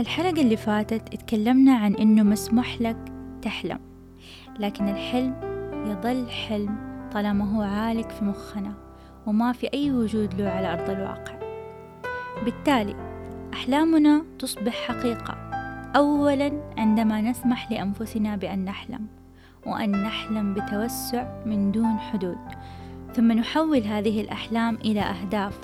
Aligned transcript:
الحلقة 0.00 0.42
اللي 0.42 0.56
فاتت 0.56 1.14
اتكلمنا 1.14 1.76
عن 1.76 1.94
إنه 1.94 2.22
مسموح 2.22 2.80
لك 2.80 2.96
تحلم 3.42 3.78
لكن 4.58 4.88
الحلم 4.88 5.34
يظل 5.86 6.30
حلم 6.30 6.76
طالما 7.12 7.56
هو 7.56 7.62
عالق 7.62 8.10
في 8.10 8.24
مخنا 8.24 8.72
وما 9.26 9.52
في 9.52 9.66
أي 9.74 9.90
وجود 9.90 10.40
له 10.40 10.48
على 10.48 10.72
أرض 10.72 10.90
الواقع. 10.90 11.34
بالتالي 12.44 12.96
أحلامنا 13.52 14.22
تصبح 14.38 14.72
حقيقة 14.88 15.34
أولا 15.96 16.52
عندما 16.78 17.20
نسمح 17.20 17.70
لأنفسنا 17.72 18.36
بأن 18.36 18.64
نحلم 18.64 19.06
وأن 19.66 20.02
نحلم 20.02 20.54
بتوسع 20.54 21.42
من 21.46 21.72
دون 21.72 21.98
حدود. 21.98 22.38
ثم 23.14 23.32
نحول 23.32 23.82
هذه 23.82 24.20
الأحلام 24.20 24.74
إلى 24.74 25.00
أهداف 25.00 25.58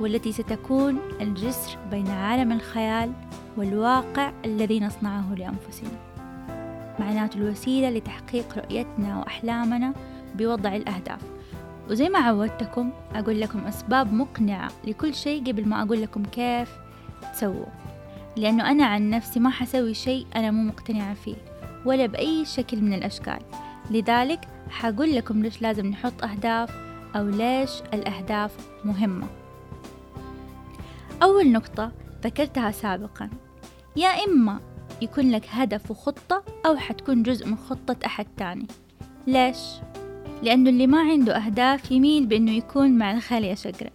والتي 0.00 0.32
ستكون 0.32 0.98
الجسر 1.20 1.78
بين 1.90 2.08
عالم 2.08 2.52
الخيال 2.52 3.12
والواقع 3.56 4.32
الذي 4.44 4.80
نصنعه 4.80 5.34
لأنفسنا. 5.34 5.98
معناته 6.98 7.36
الوسيلة 7.36 7.90
لتحقيق 7.90 8.58
رؤيتنا 8.58 9.18
وأحلامنا 9.18 9.94
بوضع 10.34 10.76
الأهداف. 10.76 11.20
وزي 11.90 12.08
ما 12.08 12.18
عودتكم 12.18 12.90
أقول 13.14 13.40
لكم 13.40 13.58
أسباب 13.58 14.12
مقنعة 14.12 14.70
لكل 14.84 15.14
شيء 15.14 15.44
قبل 15.44 15.68
ما 15.68 15.82
أقول 15.82 16.02
لكم 16.02 16.22
كيف 16.22 16.70
تسووا 17.32 17.66
لأنه 18.36 18.70
أنا 18.70 18.86
عن 18.86 19.10
نفسي 19.10 19.40
ما 19.40 19.50
حسوي 19.50 19.94
شيء 19.94 20.26
أنا 20.36 20.50
مو 20.50 20.62
مقتنعة 20.62 21.14
فيه 21.14 21.36
ولا 21.84 22.06
بأي 22.06 22.44
شكل 22.44 22.80
من 22.80 22.92
الأشكال. 22.92 23.38
لذلك 23.90 24.40
حقول 24.70 25.16
لكم 25.16 25.42
ليش 25.42 25.62
لازم 25.62 25.86
نحط 25.86 26.24
أهداف 26.24 26.70
أو 27.16 27.28
ليش 27.28 27.70
الأهداف 27.94 28.68
مهمة. 28.84 29.26
أول 31.22 31.52
نقطة 31.52 31.92
ذكرتها 32.24 32.70
سابقا. 32.70 33.30
يا 33.96 34.08
إما 34.08 34.60
يكون 35.02 35.30
لك 35.30 35.46
هدف 35.50 35.90
وخطة 35.90 36.42
أو 36.66 36.76
حتكون 36.76 37.22
جزء 37.22 37.46
من 37.46 37.56
خطة 37.56 37.96
أحد 38.06 38.26
تاني. 38.36 38.66
ليش؟ 39.26 39.58
لأنه 40.42 40.70
اللي 40.70 40.86
ما 40.86 41.00
عنده 41.00 41.36
أهداف 41.36 41.90
يميل 41.90 42.26
بأنه 42.26 42.52
يكون 42.52 42.98
مع 42.98 43.12
الخيل 43.12 43.44
يشقرأ 43.44 43.90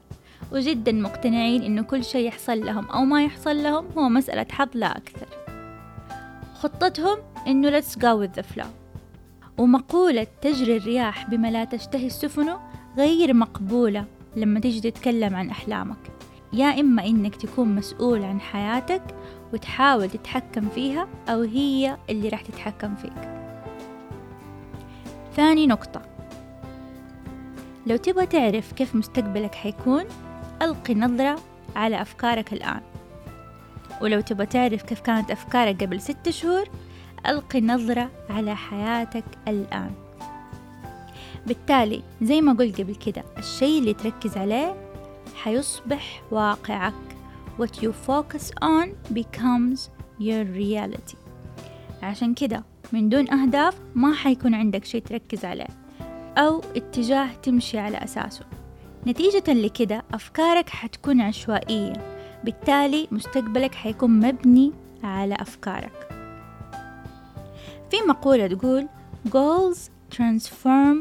وجدا 0.52 0.92
مقتنعين 0.92 1.64
أنه 1.64 1.82
كل 1.82 2.04
شيء 2.04 2.28
يحصل 2.28 2.66
لهم 2.66 2.86
أو 2.86 3.06
ما 3.06 3.24
يحصل 3.24 3.64
لهم 3.64 3.86
هو 3.98 4.10
مسألة 4.10 4.46
حظ 4.52 4.70
لا 4.74 4.98
أكثر. 4.98 5.28
خطتهم 6.54 7.18
أنه 7.48 7.80
let's 7.80 7.96
go 7.96 8.26
with 8.26 8.42
the 8.42 8.56
flow. 8.56 8.68
ومقولة 9.58 10.28
تجري 10.42 10.78
الرياح 10.78 11.30
بما 11.30 11.52
لا 11.52 11.64
تشتهي 11.64 12.08
السفن 12.08 12.56
غير 12.98 13.34
مقبولة 13.34 14.06
لما 14.36 14.60
تيجي 14.60 14.92
تتكلم 14.92 15.36
عن 15.36 15.50
أحلامك. 15.50 16.12
يا 16.54 16.80
إما 16.80 17.06
إنك 17.06 17.36
تكون 17.36 17.76
مسؤول 17.76 18.24
عن 18.24 18.42
حياتك 18.42 19.02
وتحاول 19.54 20.10
تتحكم 20.10 20.70
فيها 20.70 21.08
أو 21.30 21.42
هي 21.42 21.98
اللي 22.10 22.30
راح 22.30 22.42
تتحكم 22.42 22.96
فيك. 22.96 23.30
ثاني 25.36 25.68
نقطة. 25.68 26.02
لو 27.88 27.96
تبغى 27.98 28.26
تعرف 28.26 28.72
كيف 28.72 28.96
مستقبلك 28.96 29.56
حيكون 29.56 30.04
ألقي 30.62 30.96
نظرة 30.96 31.40
على 31.76 32.02
أفكارك 32.02 32.54
الآن. 32.54 32.82
ولو 34.02 34.22
تبغى 34.22 34.46
تعرف 34.46 34.84
كيف 34.84 35.00
كانت 35.00 35.32
أفكارك 35.32 35.84
قبل 35.84 36.02
ست 36.02 36.30
شهور 36.30 36.70
ألقي 37.28 37.62
نظرة 37.62 38.10
على 38.30 38.56
حياتك 38.56 39.26
الآن. 39.48 39.92
بالتالي 41.48 42.04
زي 42.22 42.42
ما 42.42 42.54
قلت 42.54 42.82
قبل 42.82 42.96
كده 42.96 43.24
الشيء 43.38 43.80
اللي 43.80 43.94
تركز 43.94 44.38
عليه 44.38 44.85
حيصبح 45.36 46.22
واقعك. 46.32 46.94
What 47.60 47.82
you 47.82 47.92
focus 48.08 48.52
on 48.62 48.88
becomes 49.14 49.90
your 50.20 50.46
reality. 50.58 51.18
عشان 52.04 52.34
كده 52.34 52.64
من 52.94 53.10
دون 53.10 53.32
أهداف 53.32 53.80
ما 53.96 54.14
حيكون 54.14 54.56
عندك 54.56 54.86
شيء 54.86 55.02
تركز 55.02 55.46
عليه 55.46 55.68
أو 56.38 56.62
اتجاه 56.76 57.30
تمشي 57.44 57.80
على 57.80 57.98
أساسه. 57.98 58.46
نتيجة 59.08 59.54
لكده 59.54 60.04
أفكارك 60.14 60.70
حتكون 60.70 61.22
عشوائية. 61.22 61.94
بالتالي 62.44 63.08
مستقبلك 63.12 63.76
حيكون 63.76 64.20
مبني 64.20 64.74
على 65.04 65.36
أفكارك. 65.36 66.08
في 67.92 67.98
مقولة 68.08 68.48
تقول 68.48 68.88
goals 69.28 69.78
transform 70.18 70.98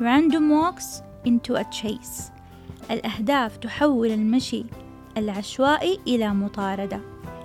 random 0.00 0.50
walks 0.50 1.02
into 1.26 1.54
a 1.54 1.64
chase. 1.64 2.35
الأهداف 2.90 3.56
تحول 3.56 4.10
المشي 4.10 4.64
العشوائي 5.16 6.00
إلى 6.06 6.28
مطاردة 6.34 7.00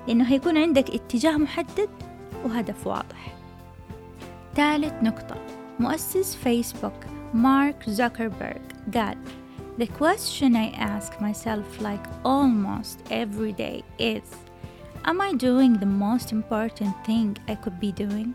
لأنه 0.08 0.26
هيكون 0.26 0.58
عندك 0.58 0.90
اتجاه 0.90 1.38
محدد 1.38 1.90
وهدف 2.46 2.88
واضح 2.88 3.36
ثالث 4.56 4.94
نقطة 5.04 5.36
مؤسس 5.80 6.36
فيسبوك 6.36 6.94
مارك 7.34 7.90
زوكربيرج 7.90 8.62
قال 8.96 9.18
The 9.80 9.88
question 9.88 10.56
I 10.56 10.70
ask 10.78 11.20
myself 11.22 11.82
like 11.82 12.06
almost 12.26 13.00
every 13.10 13.54
day 13.54 13.84
is 14.00 14.28
Am 15.06 15.20
I 15.22 15.34
doing 15.34 15.74
the 15.80 15.92
most 16.06 16.32
important 16.32 16.94
thing 17.08 17.38
I 17.48 17.56
could 17.56 17.80
be 17.80 17.92
doing? 17.92 18.34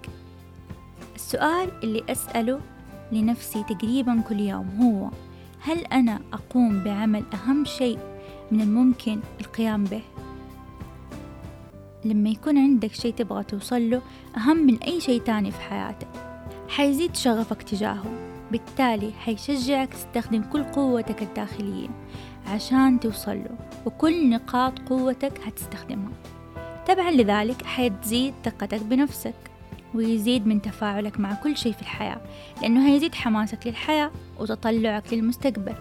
السؤال 1.17 1.71
اللي 1.83 2.03
أسأله 2.09 2.61
لنفسي 3.13 3.63
تقريبا 3.63 4.21
كل 4.29 4.41
يوم 4.41 4.69
هو 4.81 5.11
هل 5.61 5.79
أنا 5.79 6.21
أقوم 6.33 6.85
بعمل 6.85 7.25
أهم 7.35 7.65
شيء 7.65 7.99
من 8.51 8.61
الممكن 8.61 9.21
القيام 9.41 9.85
به؟ 9.85 10.03
لما 12.05 12.29
يكون 12.31 12.59
عندك 12.59 12.93
شيء 12.93 13.15
تبغى 13.15 13.45
توصل 13.45 13.91
له 13.91 14.03
أهم 14.37 14.57
من 14.57 14.77
أي 14.77 15.01
شيء 15.01 15.21
تاني 15.21 15.51
في 15.51 15.61
حياتك. 15.61 16.09
حيزيد 16.69 17.17
شغفك 17.17 17.63
تجاهه 17.63 18.05
بالتالي 18.53 19.13
حيشجعك 19.13 19.89
تستخدم 19.89 20.43
كل 20.43 20.65
قوتك 20.65 21.23
الداخلية 21.23 21.89
عشان 22.47 23.01
توصل 23.01 23.37
له 23.37 23.57
وكل 23.87 24.31
نقاط 24.31 24.79
قوتك 24.79 25.41
هتستخدمها. 25.45 26.13
تبعا 26.87 27.11
لذلك 27.11 27.63
حتزيد 27.63 28.35
ثقتك 28.45 28.83
بنفسك. 28.83 29.35
ويزيد 29.97 30.47
من 30.47 30.63
تفاعلك 30.63 31.21
مع 31.21 31.35
كل 31.35 31.57
شيء 31.57 31.73
في 31.73 31.83
الحياة 31.83 32.21
لأنه 32.63 32.89
هيزيد 32.89 33.15
حماسك 33.15 33.67
للحياة 33.67 34.11
وتطلعك 34.39 35.13
للمستقبل. 35.13 35.75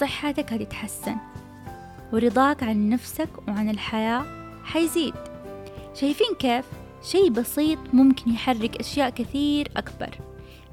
صحتك 0.00 0.52
هتتحسن 0.52 1.16
ورضاك 2.12 2.62
عن 2.62 2.88
نفسك 2.88 3.28
وعن 3.48 3.70
الحياة 3.70 4.24
حيزيد 4.64 5.14
شايفين 5.94 6.34
كيف؟ 6.38 6.64
شيء 7.02 7.30
بسيط 7.30 7.78
ممكن 7.92 8.30
يحرك 8.30 8.76
أشياء 8.76 9.10
كثير 9.10 9.68
أكبر 9.76 10.18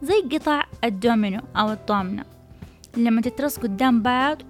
زي 0.02 0.22
قطع 0.32 0.64
الدومينو 0.84 1.42
أو 1.56 1.72
الضامنة 1.72 2.24
لما 2.98 3.22
تترص 3.22 3.58
قدام 3.58 4.02
بعض 4.02 4.42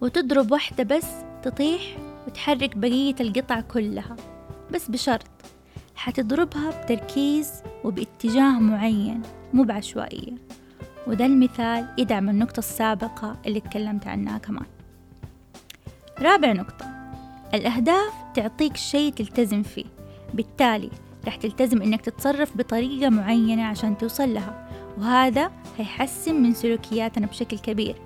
وتضرب 0.00 0.52
واحدة 0.52 0.96
بس 0.96 1.06
تطيح 1.42 1.82
وتحرك 2.26 2.76
بقية 2.76 3.14
القطع 3.20 3.60
كلها 3.60 4.16
بس 4.74 4.90
بشرط 4.90 5.26
حتضربها 5.98 6.82
بتركيز 6.82 7.52
وباتجاه 7.84 8.58
معين 8.58 9.22
مو 9.54 9.62
بعشوائية. 9.62 10.32
وده 11.06 11.26
المثال 11.26 11.88
يدعم 11.98 12.28
النقطة 12.28 12.58
السابقة 12.58 13.36
اللي 13.46 13.60
تكلمت 13.60 14.06
عنها 14.06 14.38
كمان. 14.38 14.66
رابع 16.20 16.52
نقطة 16.52 16.86
الأهداف 17.54 18.12
تعطيك 18.34 18.76
شيء 18.76 19.12
تلتزم 19.12 19.62
فيه. 19.62 19.84
بالتالي 20.34 20.90
راح 21.24 21.36
تلتزم 21.36 21.82
إنك 21.82 22.00
تتصرف 22.00 22.56
بطريقة 22.56 23.08
معينة 23.08 23.64
عشان 23.64 23.98
توصل 23.98 24.34
لها 24.34 24.68
وهذا 24.98 25.50
هيحسن 25.78 26.34
من 26.34 26.54
سلوكياتنا 26.54 27.26
بشكل 27.26 27.58
كبير. 27.58 27.96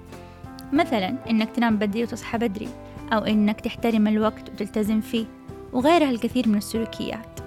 مثلا 0.73 1.17
إنك 1.31 1.51
تنام 1.51 1.77
بدري 1.77 2.03
وتصحى 2.03 2.39
بدري 2.39 2.69
أو 3.13 3.19
إنك 3.19 3.61
تحترم 3.61 4.07
الوقت 4.07 4.51
وتلتزم 4.51 5.01
فيه 5.01 5.27
وغيرها 5.73 6.11
الكثير 6.11 6.49
من 6.49 6.57
السلوكيات. 6.57 7.42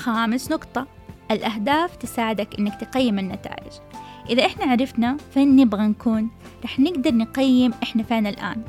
خامس 0.00 0.50
نقطة. 0.50 0.86
الأهداف 1.30 1.96
تساعدك 1.96 2.58
إنك 2.58 2.80
تقيم 2.80 3.18
النتائج. 3.18 3.72
إذا 4.30 4.46
إحنا 4.46 4.64
عرفنا 4.64 5.16
فين 5.34 5.56
نبغى 5.56 5.86
نكون 5.86 6.28
رح 6.64 6.80
نقدر 6.80 7.14
نقيم 7.14 7.72
إحنا 7.82 8.02
فين 8.02 8.26
الآن 8.26 8.62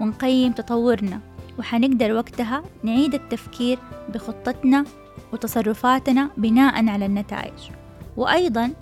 ونقيم 0.00 0.52
تطورنا 0.52 1.20
وحنقدر 1.58 2.12
وقتها 2.12 2.62
نعيد 2.82 3.14
التفكير 3.14 3.78
بخطتنا 4.14 4.84
وتصرفاتنا 5.32 6.30
بناء 6.36 6.88
على 6.88 7.06
النتائج. 7.06 7.70
وأيضا 8.16 8.72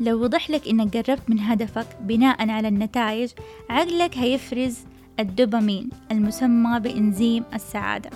لو 0.00 0.22
وضح 0.22 0.50
لك 0.50 0.68
إنك 0.68 0.96
قربت 0.96 1.30
من 1.30 1.40
هدفك 1.40 1.86
بناء 2.00 2.50
على 2.50 2.68
النتائج 2.68 3.30
عقلك 3.70 4.18
هيفرز 4.18 4.78
الدوبامين 5.20 5.90
المسمى 6.10 6.80
بإنزيم 6.80 7.44
السعادة. 7.54 8.10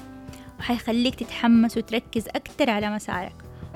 وحيخليك 0.60 1.14
تتحمس 1.14 1.76
وتركز 1.76 2.28
أكتر 2.28 2.70
على 2.70 2.90
مسارك. 2.90 3.34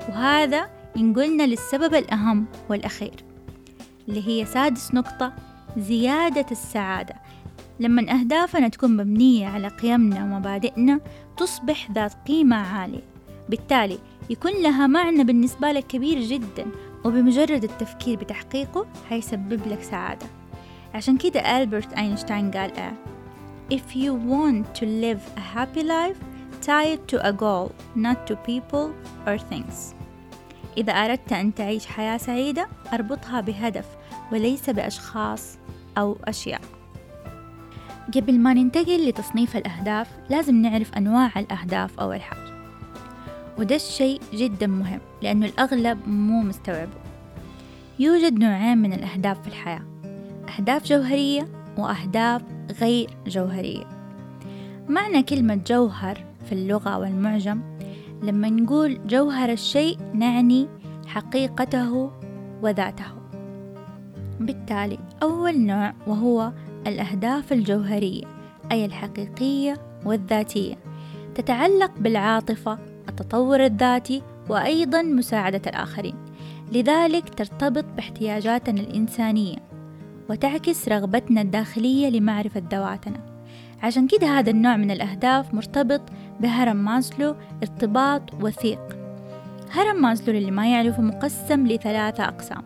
وهذا 0.09 0.69
ينقلنا 0.95 1.43
للسبب 1.43 1.93
الأهم 1.93 2.45
والأخير 2.69 3.15
اللي 4.07 4.27
هي 4.27 4.45
سادس 4.45 4.93
نقطة 4.93 5.33
زيادة 5.77 6.45
السعادة. 6.51 7.15
لما 7.79 8.11
أهدافنا 8.19 8.67
تكون 8.67 8.97
مبنية 8.97 9.47
على 9.47 9.67
قيمنا 9.67 10.23
ومبادئنا 10.23 10.99
تصبح 11.37 11.91
ذات 11.91 12.13
قيمة 12.27 12.55
عالية. 12.55 13.03
بالتالي 13.49 13.99
يكون 14.29 14.51
لها 14.51 14.87
معنى 14.87 15.23
بالنسبة 15.23 15.71
لك 15.71 15.87
كبير 15.87 16.19
جدا 16.19 16.65
وبمجرد 17.05 17.63
التفكير 17.63 18.17
بتحقيقه 18.17 18.85
هيسبب 19.09 19.67
لك 19.67 19.83
سعادة. 19.83 20.25
عشان 20.93 21.17
كده 21.17 21.39
ألبرت 21.57 21.93
أينشتاين 21.93 22.51
قال 22.51 22.71
إيه 22.77 22.93
If 23.71 23.95
you 23.95 24.11
want 24.31 24.79
to 24.79 24.85
live 24.85 25.23
a 25.37 25.57
happy 25.57 25.83
life 25.83 26.34
tie 26.61 26.95
it 26.95 27.07
to 27.07 27.17
a 27.25 27.31
goal 27.31 27.71
not 27.95 28.27
to 28.27 28.35
people 28.35 28.89
or 29.27 29.37
things. 29.37 29.95
إذا 30.77 30.93
أردت 30.93 31.33
أن 31.33 31.53
تعيش 31.53 31.85
حياة 31.85 32.17
سعيدة 32.17 32.67
أربطها 32.93 33.41
بهدف 33.41 33.85
وليس 34.31 34.69
بأشخاص 34.69 35.57
أو 35.97 36.17
أشياء. 36.25 36.61
قبل 38.15 38.39
ما 38.39 38.53
ننتقل 38.53 39.09
لتصنيف 39.09 39.57
الأهداف 39.57 40.07
لازم 40.29 40.55
نعرف 40.55 40.93
أنواع 40.93 41.31
الأهداف 41.37 41.99
أول 41.99 42.21
حاجة 42.21 42.45
وده 43.57 43.75
الشيء 43.75 44.21
جدا 44.33 44.67
مهم 44.67 44.99
لأنه 45.21 45.45
الأغلب 45.45 46.07
مو 46.07 46.41
مستوعبه 46.41 47.05
يوجد 47.99 48.39
نوعين 48.39 48.77
من 48.77 48.93
الأهداف 48.93 49.41
في 49.41 49.47
الحياة. 49.47 49.81
أهداف 50.57 50.85
جوهرية 50.85 51.47
وأهداف 51.77 52.41
غير 52.81 53.09
جوهرية. 53.27 53.85
معنى 54.89 55.23
كلمة 55.23 55.55
جوهر 55.67 56.23
في 56.45 56.51
اللغة 56.51 56.97
والمعجم 56.97 57.61
لما 58.23 58.49
نقول 58.49 59.07
جوهر 59.07 59.51
الشيء 59.51 59.97
نعني 60.13 60.67
حقيقته 61.07 62.11
وذاته. 62.61 63.05
بالتالي 64.39 64.99
أول 65.23 65.59
نوع 65.59 65.93
وهو 66.07 66.51
الأهداف 66.87 67.53
الجوهرية 67.53 68.23
أي 68.71 68.85
الحقيقية 68.85 69.73
والذاتية 70.05 70.75
تتعلق 71.35 71.91
بالعاطفة 71.99 72.77
التطور 73.09 73.65
الذاتي 73.65 74.21
وأيضا 74.49 75.01
مساعدة 75.01 75.61
الآخرين. 75.67 76.15
لذلك 76.71 77.29
ترتبط 77.29 77.85
باحتياجاتنا 77.95 78.81
الإنسانية 78.81 79.57
وتعكس 80.29 80.89
رغبتنا 80.89 81.41
الداخلية 81.41 82.09
لمعرفة 82.09 82.63
ذواتنا. 82.71 83.19
عشان 83.83 84.07
كده 84.07 84.27
هذا 84.27 84.49
النوع 84.49 84.77
من 84.77 84.91
الأهداف 84.91 85.53
مرتبط 85.53 86.01
بهرم 86.39 86.75
ماسلو 86.75 87.35
ارتباط 87.63 88.21
وثيق. 88.41 88.97
هرم 89.71 90.01
ماسلو 90.01 90.33
للي 90.33 90.51
ما 90.51 90.71
يعرفه 90.71 91.01
مقسم 91.01 91.67
لثلاثة 91.67 92.23
أقسام. 92.23 92.63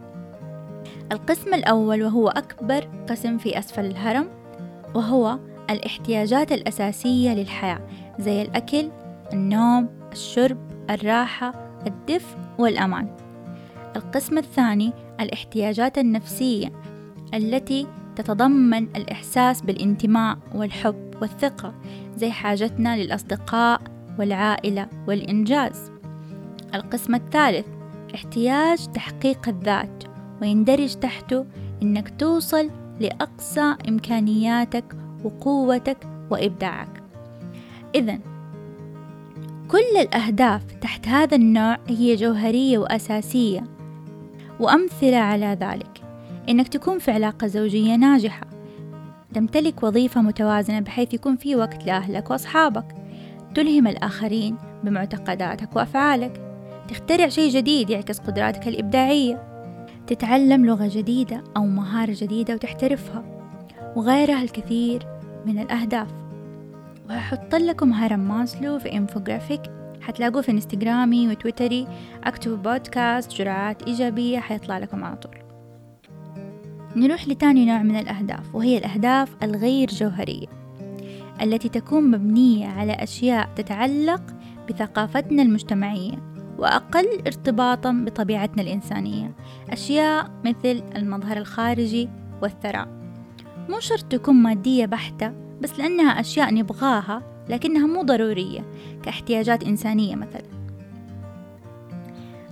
القسم 1.11 1.53
الأول 1.53 2.03
وهو 2.03 2.29
أكبر 2.29 2.89
قسم 3.09 3.37
في 3.37 3.59
أسفل 3.59 3.85
الهرم 3.85 4.27
وهو 4.95 5.39
الاحتياجات 5.69 6.51
الأساسية 6.51 7.33
للحياة 7.33 7.79
زي 8.19 8.41
الأكل 8.41 8.89
النوم 9.33 9.89
الشرب 10.11 10.57
الراحة 10.89 11.53
الدفء 11.87 12.37
والأمان. 12.57 13.15
القسم 13.95 14.37
الثاني 14.37 14.93
الاحتياجات 15.19 15.97
النفسية 15.97 16.71
التي 17.33 17.87
تتضمن 18.19 18.83
الإحساس 18.95 19.61
بالانتماء 19.61 20.37
والحب 20.55 21.13
والثقة 21.21 21.73
زي 22.15 22.31
حاجتنا 22.31 22.97
للأصدقاء 22.97 23.81
والعائلة 24.19 24.87
والإنجاز. 25.07 25.91
القسم 26.75 27.15
الثالث 27.15 27.65
احتياج 28.15 28.87
تحقيق 28.87 29.49
الذات 29.49 30.03
ويندرج 30.41 30.95
تحته 30.95 31.45
إنك 31.81 32.19
توصل 32.19 32.69
لأقصى 32.99 33.75
إمكانياتك 33.89 34.85
وقوتك 35.23 35.97
وإبداعك. 36.29 37.03
إذا 37.95 38.19
كل 39.67 39.97
الأهداف 39.99 40.61
تحت 40.81 41.07
هذا 41.07 41.35
النوع 41.35 41.77
هي 41.87 42.15
جوهرية 42.15 42.77
وأساسية 42.77 43.63
وأمثلة 44.59 45.17
على 45.17 45.57
ذلك. 45.61 45.98
إنك 46.49 46.67
تكون 46.67 46.99
في 46.99 47.11
علاقة 47.11 47.47
زوجية 47.47 47.95
ناجحة. 47.95 48.47
تمتلك 49.33 49.83
وظيفة 49.83 50.21
متوازنة 50.21 50.79
بحيث 50.79 51.13
يكون 51.13 51.35
في 51.35 51.55
وقت 51.55 51.85
لأهلك 51.85 52.29
وأصحابك. 52.29 52.95
تلهم 53.55 53.87
الآخرين 53.87 54.57
بمعتقداتك 54.83 55.75
وأفعالك. 55.75 56.41
تخترع 56.87 57.27
شيء 57.27 57.51
جديد 57.51 57.89
يعكس 57.89 58.19
قدراتك 58.19 58.67
الإبداعية. 58.67 59.43
تتعلم 60.07 60.65
لغة 60.65 60.89
جديدة 60.93 61.43
أو 61.57 61.65
مهارة 61.65 62.15
جديدة 62.15 62.53
وتحترفها. 62.53 63.23
وغيرها 63.95 64.43
الكثير 64.43 65.07
من 65.45 65.59
الأهداف. 65.59 66.07
وهحط 67.09 67.55
لكم 67.55 67.93
هرم 67.93 68.19
ماسلو 68.19 68.79
في 68.79 68.93
انفوجرافيك 68.93 69.61
حتلاقوه 70.01 70.41
في 70.41 70.51
إنستغرامي 70.51 71.27
وتويتري. 71.27 71.87
أكتبوا 72.23 72.57
بودكاست 72.57 73.33
جرعات 73.33 73.83
إيجابية 73.83 74.39
حيطلع 74.39 74.77
لكم 74.77 75.03
على 75.03 75.15
طول. 75.15 75.48
نروح 76.95 77.27
لتاني 77.27 77.65
نوع 77.65 77.83
من 77.83 77.95
الأهداف 77.95 78.55
وهي 78.55 78.77
الأهداف 78.77 79.35
الغير 79.43 79.89
جوهرية 79.89 80.47
التي 81.41 81.69
تكون 81.69 82.11
مبنية 82.11 82.67
على 82.67 82.93
أشياء 82.93 83.49
تتعلق 83.55 84.21
بثقافتنا 84.69 85.41
المجتمعية 85.41 86.29
وأقل 86.57 87.21
ارتباطا 87.27 87.91
بطبيعتنا 88.05 88.61
الإنسانية 88.61 89.31
أشياء 89.69 90.31
مثل 90.45 90.83
المظهر 90.95 91.37
الخارجي 91.37 92.09
والثراء. 92.41 92.87
مو 93.69 93.79
شرط 93.79 94.03
تكون 94.03 94.35
مادية 94.35 94.85
بحتة 94.85 95.33
بس 95.61 95.79
لأنها 95.79 96.19
أشياء 96.19 96.53
نبغاها 96.53 97.45
لكنها 97.49 97.87
مو 97.87 98.01
ضرورية 98.01 98.65
كاحتياجات 99.03 99.63
إنسانية 99.63 100.15
مثلا. 100.15 100.58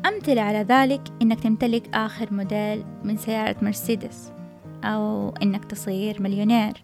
أمثلة 0.07 0.41
على 0.41 0.65
ذلك 0.69 1.01
إنك 1.21 1.39
تمتلك 1.39 1.95
آخر 1.95 2.33
موديل 2.33 2.83
من 3.03 3.17
سيارة 3.17 3.55
مرسيدس 3.61 4.31
أو 4.83 5.29
إنك 5.29 5.65
تصير 5.65 6.21
مليونير 6.21 6.83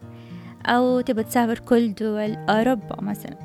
أو 0.66 1.02
تبى 1.02 1.24
تسافر 1.24 1.60
كل 1.60 1.94
دول 1.94 2.36
أوروبا 2.50 3.02
مثلا. 3.02 3.38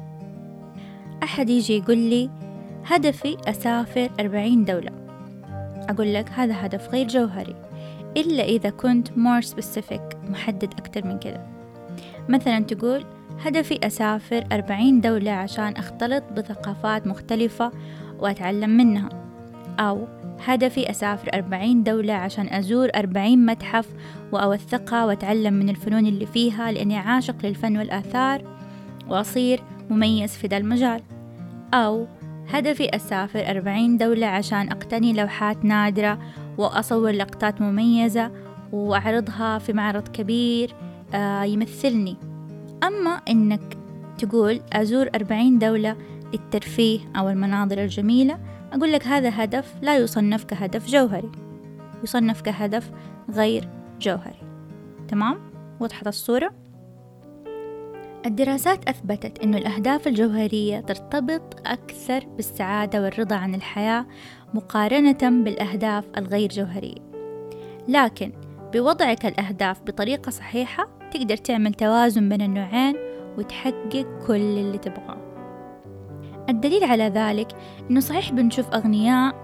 أحد 1.22 1.50
يجي 1.50 1.76
يقول 1.78 1.98
لي 1.98 2.30
هدفي 2.84 3.36
أسافر 3.46 4.10
أربعين 4.20 4.64
دولة. 4.64 4.90
أقول 5.88 6.14
لك 6.14 6.30
هذا 6.30 6.66
هدف 6.66 6.88
غير 6.88 7.08
جوهري 7.08 7.54
إلا 8.16 8.42
إذا 8.42 8.70
كنت 8.70 9.08
more 9.08 9.46
specific 9.46 10.30
محدد 10.30 10.74
أكتر 10.78 11.06
من 11.06 11.18
كده 11.18 11.46
مثلا 12.28 12.60
تقول 12.60 13.04
هدفي 13.40 13.86
أسافر 13.86 14.44
أربعين 14.52 15.00
دولة 15.00 15.30
عشان 15.30 15.76
أختلط 15.76 16.24
بثقافات 16.36 17.06
مختلفة 17.06 17.72
وأتعلم 18.18 18.70
منها. 18.70 19.27
أو 19.80 20.08
هدفي 20.44 20.90
أسافر 20.90 21.30
أربعين 21.34 21.82
دولة 21.82 22.12
عشان 22.12 22.48
أزور 22.48 22.88
أربعين 22.96 23.46
متحف 23.46 23.88
وأوثقها 24.32 25.04
وأتعلم 25.04 25.54
من 25.54 25.68
الفنون 25.68 26.06
اللي 26.06 26.26
فيها 26.26 26.72
لأني 26.72 26.96
عاشق 26.96 27.46
للفن 27.46 27.78
والآثار 27.78 28.42
وأصير 29.08 29.60
مميز 29.90 30.36
في 30.36 30.46
ذا 30.46 30.56
المجال. 30.56 31.02
أو 31.74 32.06
هدفي 32.48 32.96
أسافر 32.96 33.50
أربعين 33.50 33.96
دولة 33.96 34.26
عشان 34.26 34.68
أقتني 34.68 35.12
لوحات 35.12 35.64
نادرة 35.64 36.18
وأصور 36.58 37.10
لقطات 37.10 37.60
مميزة 37.60 38.30
وأعرضها 38.72 39.58
في 39.58 39.72
معرض 39.72 40.08
كبير 40.08 40.74
آه، 41.14 41.42
يمثلني. 41.42 42.16
أما 42.84 43.10
إنك 43.10 43.78
تقول 44.18 44.60
أزور 44.72 45.08
أربعين 45.14 45.58
دولة 45.58 45.96
للترفيه 46.32 47.00
أو 47.16 47.28
المناظر 47.28 47.78
الجميلة 47.78 48.38
أقول 48.72 48.92
لك 48.92 49.06
هذا 49.06 49.44
هدف 49.44 49.74
لا 49.82 49.96
يصنف 49.96 50.44
كهدف 50.44 50.86
جوهري 50.86 51.30
يصنف 52.04 52.40
كهدف 52.40 52.90
غير 53.30 53.68
جوهري 54.00 54.42
تمام؟ 55.08 55.38
وضحت 55.80 56.06
الصورة؟ 56.06 56.50
الدراسات 58.26 58.88
أثبتت 58.88 59.38
أن 59.38 59.54
الأهداف 59.54 60.08
الجوهرية 60.08 60.80
ترتبط 60.80 61.60
أكثر 61.66 62.24
بالسعادة 62.36 63.02
والرضا 63.02 63.36
عن 63.36 63.54
الحياة 63.54 64.06
مقارنة 64.54 65.42
بالأهداف 65.44 66.04
الغير 66.18 66.48
جوهرية 66.48 67.08
لكن 67.88 68.32
بوضعك 68.72 69.26
الأهداف 69.26 69.82
بطريقة 69.82 70.30
صحيحة 70.30 70.88
تقدر 71.10 71.36
تعمل 71.36 71.74
توازن 71.74 72.28
بين 72.28 72.42
النوعين 72.42 72.96
وتحقق 73.38 74.06
كل 74.26 74.34
اللي 74.34 74.78
تبغاه 74.78 75.27
الدليل 76.48 76.84
على 76.84 77.04
ذلك 77.04 77.48
إنه 77.90 78.00
صحيح 78.00 78.32
بنشوف 78.32 78.70
أغنياء 78.74 79.34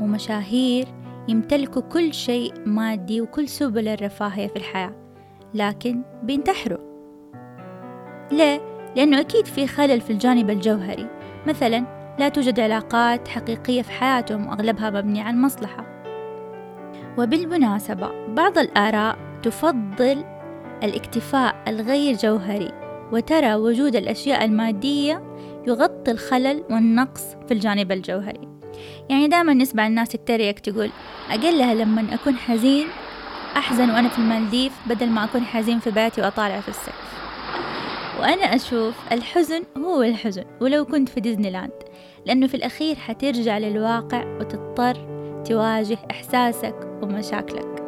ومشاهير 0.00 0.86
يمتلكوا 1.28 1.82
كل 1.82 2.14
شيء 2.14 2.52
مادي 2.66 3.20
وكل 3.20 3.48
سبل 3.48 3.88
الرفاهية 3.88 4.46
في 4.46 4.56
الحياة 4.56 4.92
لكن 5.54 6.02
بينتحروا. 6.22 6.78
ليه؟ 8.32 8.60
لأنه 8.96 9.20
أكيد 9.20 9.46
في 9.46 9.66
خلل 9.66 10.00
في 10.00 10.10
الجانب 10.10 10.50
الجوهري. 10.50 11.06
مثلا 11.46 11.84
لا 12.18 12.28
توجد 12.28 12.60
علاقات 12.60 13.28
حقيقية 13.28 13.82
في 13.82 13.90
حياتهم 13.92 14.46
وأغلبها 14.46 14.90
مبنية 14.90 15.22
على 15.22 15.36
المصلحة. 15.36 15.84
وبالمناسبة 17.18 18.10
بعض 18.28 18.58
الآراء 18.58 19.18
تفضل 19.42 20.24
الاكتفاء 20.82 21.56
الغير 21.68 22.14
جوهري 22.14 22.72
وترى 23.12 23.54
وجود 23.54 23.96
الأشياء 23.96 24.44
المادية 24.44 25.35
يغطي 25.66 26.10
الخلل 26.10 26.64
والنقص 26.70 27.22
في 27.48 27.54
الجانب 27.54 27.92
الجوهري. 27.92 28.48
يعني 29.10 29.28
دائما 29.28 29.54
نسمع 29.54 29.86
الناس 29.86 30.08
تتريق 30.08 30.54
تقول 30.54 30.90
أقلها 31.30 31.74
لما 31.74 32.14
أكون 32.14 32.36
حزين 32.36 32.86
أحزن 33.56 33.90
وأنا 33.90 34.08
في 34.08 34.18
المالديف 34.18 34.72
بدل 34.86 35.10
ما 35.10 35.24
أكون 35.24 35.40
حزين 35.40 35.78
في 35.78 35.90
بيتي 35.90 36.20
وأطالع 36.20 36.60
في 36.60 36.68
السقف 36.68 37.06
وأنا 38.20 38.54
أشوف 38.54 38.94
الحزن 39.12 39.62
هو 39.76 40.02
الحزن 40.02 40.44
ولو 40.60 40.84
كنت 40.84 41.08
في 41.08 41.20
ديزني 41.20 41.50
لاند 41.50 41.72
لأنه 42.26 42.46
في 42.46 42.54
الأخير 42.54 42.96
حترجع 42.96 43.58
للواقع 43.58 44.24
وتضطر 44.40 45.16
تواجه 45.44 45.98
إحساسك 46.10 46.74
ومشاكلك. 47.02 47.82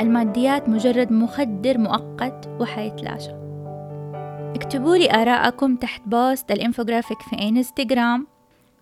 الماديات 0.00 0.68
مجرد 0.68 1.12
مخدر 1.12 1.78
مؤقت 1.78 2.48
وحيتلاشى. 2.60 3.47
اكتبوا 4.54 4.96
لي 4.96 5.10
آراءكم 5.14 5.76
تحت 5.76 6.02
post 6.06 6.50
ال 6.50 6.56
infographic 6.56 7.22
في 7.22 7.48
إنستغرام. 7.48 8.26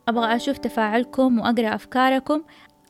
أبغى 0.08 0.36
أشوف 0.36 0.58
تفاعلكم 0.58 1.38
وأقرأ 1.38 1.74
أفكاركم 1.74 2.42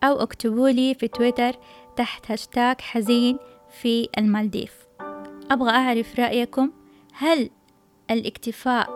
أو 0.04 0.23
اكتبوا 0.23 0.68
لي 0.68 0.95
في 0.95 1.09
تويتر 1.09 1.52
تحت 1.97 2.30
هاشتاج 2.30 2.80
حزين 2.80 3.38
في 3.80 4.09
المالديف. 4.18 4.87
أبغى 5.50 5.71
أعرف 5.71 6.21
رأيكم. 6.21 6.71
هل 7.12 7.50
الاكتفاء 8.11 8.88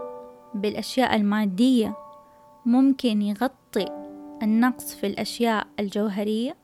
بالأشياء 0.54 1.16
المادية 1.16 1.96
ممكن 2.66 3.22
يغطي 3.22 3.84
النقص 4.42 4.94
في 4.94 5.06
الأشياء 5.06 5.66
الجوهرية؟ 5.80 6.56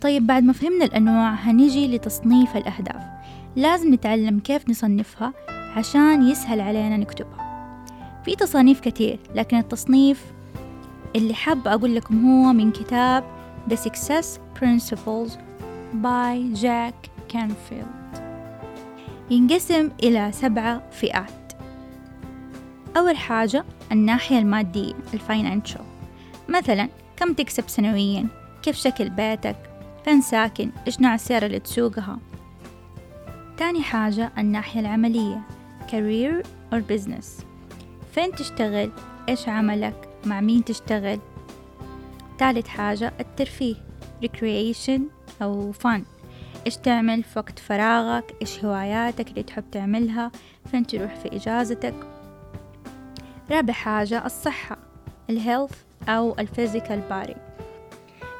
طيب 0.00 0.26
بعد 0.26 0.42
ما 0.42 0.52
فهمنا 0.52 0.84
الأنواع 0.84 1.30
هنيجي 1.34 1.96
لتصنيف 1.96 2.56
الأهداف. 2.56 3.21
لازم 3.56 3.94
نتعلم 3.94 4.40
كيف 4.40 4.68
نصنفها 4.68 5.32
عشان 5.76 6.28
يسهل 6.28 6.60
علينا 6.60 6.96
نكتبها. 6.96 7.42
في 8.24 8.36
تصانيف 8.36 8.80
كتير 8.80 9.18
لكن 9.34 9.58
التصنيف 9.58 10.24
اللي 11.16 11.34
حاب 11.34 11.68
أقول 11.68 11.94
لكم 11.94 12.30
هو 12.30 12.52
من 12.52 12.72
كتاب 12.72 13.24
The 13.70 13.76
Success 13.76 14.26
Principles 14.60 15.30
by 16.02 16.60
Jack 16.62 17.10
Canfield. 17.32 18.20
ينقسم 19.30 19.90
إلى 20.02 20.32
سبعة 20.32 20.90
فئات. 20.90 21.52
أول 22.96 23.16
حاجة 23.16 23.64
الناحية 23.92 24.38
المادية 24.38 24.94
الفاينانشال 25.14 25.84
مثلا 26.48 26.88
كم 27.16 27.32
تكسب 27.32 27.68
سنويا؟ 27.68 28.26
كيف 28.62 28.76
شكل 28.76 29.10
بيتك؟ 29.10 29.56
فين 30.04 30.20
ساكن؟ 30.20 30.70
إيش 30.86 31.00
نوع 31.00 31.14
السيارة 31.14 31.46
اللي 31.46 31.58
تسوقها؟ 31.58 32.18
تاني 33.62 33.82
حاجة 33.82 34.32
الناحية 34.38 34.80
العملية 34.80 35.42
career 35.88 36.46
or 36.74 36.78
business. 36.92 37.44
فين 38.14 38.32
تشتغل؟ 38.36 38.90
إيش 39.28 39.48
عملك؟ 39.48 40.08
مع 40.24 40.40
مين 40.40 40.64
تشتغل؟ 40.64 41.18
ثالث 42.38 42.66
حاجة 42.66 43.12
الترفيه 43.20 43.74
recreation 44.24 45.00
أو 45.42 45.72
fun. 45.72 46.00
إيش 46.66 46.76
تعمل 46.76 47.22
في 47.22 47.38
وقت 47.38 47.58
فراغك؟ 47.58 48.34
إيش 48.40 48.64
هواياتك 48.64 49.28
اللي 49.28 49.42
تحب 49.42 49.64
تعملها؟ 49.72 50.30
فين 50.70 50.86
تروح 50.86 51.14
في 51.14 51.36
إجازتك؟ 51.36 51.94
رابع 53.50 53.72
حاجة 53.72 54.26
الصحة 54.26 54.78
ال 55.30 55.36
health 55.36 55.74
أو 56.08 56.38
ال 56.38 56.45
physical 56.45 57.00
body 57.10 57.36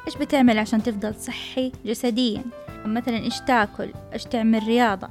إيش 0.07 0.17
بتعمل 0.17 0.59
عشان 0.59 0.83
تفضل 0.83 1.15
صحي 1.15 1.71
جسديا؟ 1.85 2.43
مثلا 2.85 3.17
إيش 3.17 3.39
تاكل؟ 3.39 3.89
إيش 4.13 4.23
تعمل 4.23 4.63
رياضة؟ 4.67 5.07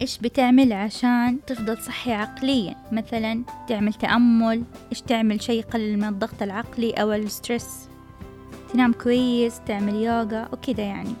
إيش 0.00 0.18
بتعمل 0.18 0.72
عشان 0.72 1.38
تفضل 1.46 1.78
صحي 1.78 2.12
عقليا؟ 2.12 2.76
مثلا 2.92 3.42
تعمل 3.68 3.94
تأمل؟ 3.94 4.62
إيش 4.90 5.00
تعمل 5.00 5.42
شي 5.42 5.52
يقلل 5.52 5.96
من 5.98 6.04
الضغط 6.04 6.42
العقلي 6.42 6.92
أو 6.92 7.12
ال 7.12 7.21
stress؟ 7.21 7.88
تنام 8.72 8.92
كويس؟ 8.92 9.60
تعمل 9.66 9.94
يوغا؟ 9.94 10.48
وكذا 10.52 10.82
يعني. 10.84 11.12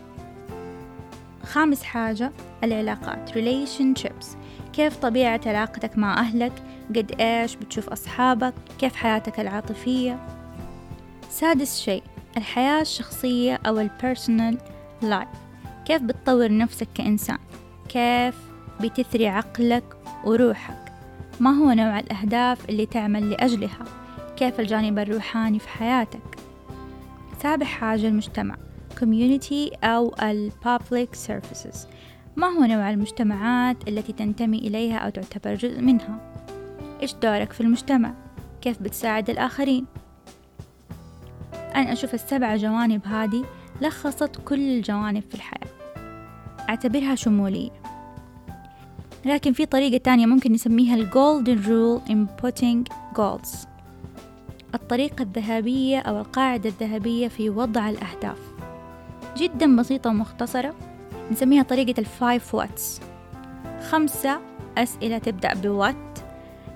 خامس 1.44 1.82
حاجة 1.82 2.32
العلاقات 2.64 3.30
relationships. 3.30 4.26
كيف 4.72 4.96
طبيعة 4.96 5.40
علاقتك 5.46 5.98
مع 5.98 6.20
أهلك؟ 6.20 6.52
قد 6.96 7.20
إيش 7.20 7.56
بتشوف 7.56 7.88
أصحابك؟ 7.88 8.54
كيف 8.78 8.96
حياتك 8.96 9.40
العاطفية؟ 9.40 10.18
سادس 11.30 11.80
شيء 11.80 12.02
الحياة 12.36 12.80
الشخصية 12.80 13.60
أو 13.66 13.80
ال 13.80 13.89
personal 13.89 14.58
life. 15.02 15.28
كيف 15.84 16.02
بتطور 16.02 16.56
نفسك 16.56 16.88
كإنسان؟ 16.94 17.38
كيف 17.88 18.34
بتثري 18.80 19.28
عقلك 19.28 19.84
وروحك؟ 20.24 20.92
ما 21.40 21.50
هو 21.50 21.72
نوع 21.72 21.98
الأهداف 21.98 22.68
اللي 22.68 22.86
تعمل 22.86 23.30
لأجلها؟ 23.30 23.84
كيف 24.36 24.60
الجانب 24.60 24.98
الروحاني 24.98 25.58
في 25.58 25.68
حياتك؟ 25.68 26.38
سابع 27.42 27.66
حاجة 27.66 28.08
المجتمع 28.08 28.56
community 29.00 29.84
أو 29.84 30.14
ال 30.22 30.52
public 30.64 31.18
services. 31.28 31.76
ما 32.36 32.46
هو 32.46 32.64
نوع 32.64 32.90
المجتمعات 32.90 33.88
التي 33.88 34.12
تنتمي 34.12 34.58
إليها 34.58 34.98
أو 34.98 35.10
تعتبر 35.10 35.54
جزء 35.54 35.80
منها؟ 35.80 36.18
إيش 37.02 37.14
دورك 37.14 37.52
في 37.52 37.60
المجتمع؟ 37.60 38.14
كيف 38.60 38.82
بتساعد 38.82 39.30
الآخرين؟ 39.30 39.86
أنا 41.74 41.92
أشوف 41.92 42.14
السبع 42.14 42.56
جوانب 42.56 43.06
هذه 43.06 43.44
لخصت 43.80 44.36
كل 44.44 44.60
الجوانب 44.60 45.22
في 45.28 45.34
الحياة. 45.34 45.68
أعتبرها 46.68 47.14
شمولية. 47.14 47.70
لكن 49.24 49.52
في 49.52 49.66
طريقة 49.66 50.02
تانية 50.02 50.26
ممكن 50.26 50.52
نسميها 50.52 50.94
ال 50.94 51.10
golden 51.10 51.58
rule 51.66 52.10
in 52.10 52.44
putting 52.44 52.94
goals. 53.18 53.66
الطريقة 54.74 55.22
الذهبية 55.22 55.98
أو 55.98 56.18
القاعدة 56.18 56.68
الذهبية 56.68 57.28
في 57.28 57.50
وضع 57.50 57.88
الأهداف. 57.90 58.38
جدا 59.36 59.76
بسيطة 59.76 60.10
ومختصرة. 60.10 60.74
نسميها 61.30 61.62
طريقة 61.62 62.00
ال 62.00 62.11
five 62.11 62.54
whats 62.54 63.00
خمسة 63.88 64.40
أسئلة 64.78 65.18
تبدأ 65.18 65.54
ب 65.54 65.67
what 65.67 66.18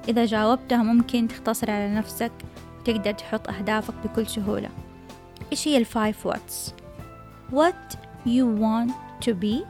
إذا 0.08 0.24
جاوبتها 0.24 0.82
ممكن 0.82 1.28
تختصر 1.28 1.70
على 1.70 1.94
نفسك 1.94 2.32
وتقدر 2.80 3.12
تحط 3.12 3.48
أهدافك 3.48 3.94
بكل 4.04 4.26
سهولة. 4.26 4.68
إيش 5.52 5.68
هي 5.68 5.76
ال 5.76 5.86
five 5.86 6.26
whats 6.26 6.74
What 7.52 7.96
you 8.24 8.46
want 8.46 8.92
to 9.20 9.34
be 9.34 9.64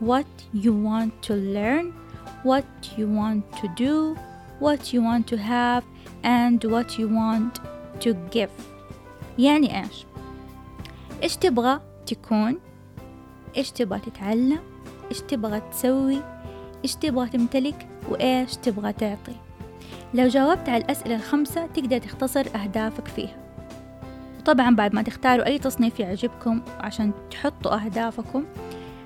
What 0.00 0.26
you 0.52 0.72
want 0.88 1.12
to 1.26 1.34
learn 1.34 1.92
What 2.42 2.66
you 2.96 3.06
want 3.06 3.42
to 3.60 3.68
do 3.76 4.16
What 4.60 4.92
you 4.92 5.02
want 5.02 5.26
to 5.32 5.36
have 5.36 5.84
and 6.22 6.64
what 6.64 6.98
you 6.98 7.08
want 7.08 7.60
to 8.00 8.14
give. 8.30 8.50
يعني 9.38 9.82
إيش؟ 9.82 10.06
إيش 11.22 11.36
تبغى 11.36 11.80
تكون؟ 12.06 12.58
إيش 13.56 13.70
تبغى 13.70 14.00
تتعلم؟ 14.00 14.60
إيش 15.10 15.20
تبغى 15.20 15.60
تسوي؟ 15.60 16.22
إيش 16.84 16.96
تبغى 16.96 17.28
تمتلك؟ 17.28 17.88
وإيش 18.08 18.56
تبغى 18.56 18.92
تعطي؟ 18.92 19.36
لو 20.14 20.28
جاوبت 20.28 20.68
على 20.68 20.84
الأسئلة 20.84 21.16
الخمسة 21.16 21.66
تقدر 21.66 21.98
تختصر 21.98 22.46
أهدافك 22.54 23.08
فيها. 23.08 23.41
وطبعا 24.42 24.76
بعد 24.76 24.94
ما 24.94 25.02
تختاروا 25.02 25.46
أي 25.46 25.58
تصنيف 25.58 26.00
يعجبكم 26.00 26.62
عشان 26.80 27.12
تحطوا 27.30 27.84
أهدافكم 27.84 28.44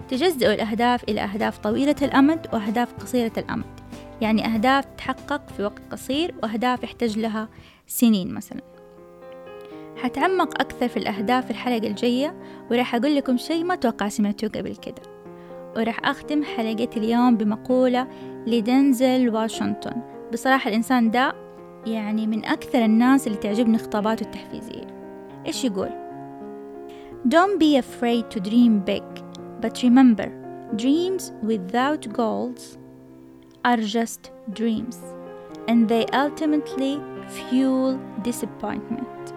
تجزئوا 0.09 0.55
الأهداف 0.55 1.05
إلى 1.05 1.21
أهداف 1.21 1.59
طويلة 1.59 1.97
الأمد 2.03 2.47
وأهداف 2.53 2.93
قصيرة 2.95 3.33
الأمد. 3.39 3.65
يعني 4.21 4.47
أهداف 4.47 4.85
تحقق 4.85 5.49
في 5.57 5.63
وقت 5.63 5.83
قصير 5.93 6.35
وأهداف 6.43 6.83
يحتاج 6.83 7.19
لها 7.19 7.49
سنين 7.87 8.35
مثلا. 8.35 8.61
حتعمق 9.97 10.61
أكثر 10.61 10.89
في 10.89 10.97
الأهداف 10.97 11.45
في 11.45 11.51
الحلقة 11.51 11.87
الجاية 11.87 12.35
وراح 12.71 12.95
أقول 12.95 13.17
لكم 13.17 13.37
شيء 13.37 13.65
ما 13.65 13.75
توقع 13.75 14.09
سمعتوه 14.09 14.51
قبل 14.51 14.77
كده. 14.77 15.03
وراح 15.77 16.01
أختم 16.05 16.45
حلقة 16.45 16.91
اليوم 16.97 17.37
بمقولة 17.37 18.09
لدنزل 18.47 19.31
واشنطن. 19.31 20.03
بصراحة 20.33 20.69
الإنسان 20.69 21.11
ده 21.11 21.35
يعني 21.87 22.27
من 22.27 22.45
أكثر 22.45 22.85
الناس 22.85 23.27
اللي 23.27 23.39
تعجبني 23.39 23.79
خطاباته 23.79 24.25
التحفيزية. 24.25 24.96
إيش 25.47 25.65
يقول 25.65 25.91
Don't 27.29 27.59
be 27.59 27.77
afraid 27.77 28.31
to 28.31 28.41
dream 28.41 28.81
big 28.81 29.05
but 29.61 29.83
remember 29.83 30.29
dreams 30.77 31.33
without 31.43 32.13
goals 32.13 32.79
are 33.65 33.83
just 33.97 34.31
dreams 34.53 34.99
and 35.69 35.89
they 35.89 36.05
ultimately 36.13 37.01
fuel 37.29 37.99
disappointment 38.23 39.35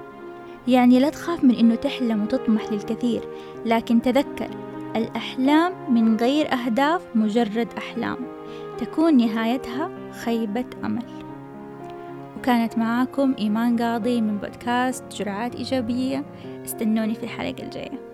يعني 0.67 0.99
لا 0.99 1.09
تخاف 1.09 1.43
من 1.43 1.55
إنه 1.55 1.75
تحلم 1.75 2.23
وتطمح 2.23 2.71
للكثير 2.71 3.21
لكن 3.65 4.01
تذكر 4.01 4.49
الأحلام 4.95 5.93
من 5.93 6.15
غير 6.15 6.53
أهداف 6.53 7.01
مجرد 7.15 7.67
أحلام 7.77 8.17
تكون 8.77 9.17
نهايتها 9.17 10.11
خيبة 10.11 10.65
أمل 10.83 11.28
وكانت 12.39 12.77
معاكم 12.77 13.35
إيمان 13.39 13.81
قاضي 13.81 14.21
من 14.21 14.37
بودكاست 14.37 15.03
جرعات 15.11 15.55
إيجابية. 15.55 16.25
استنوني 16.65 17.15
في 17.15 17.23
الحلقة 17.23 17.63
الجاية. 17.63 18.08